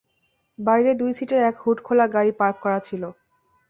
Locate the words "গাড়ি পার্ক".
2.15-2.57